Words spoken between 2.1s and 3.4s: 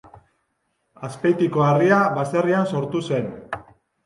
baserrian sortu zen.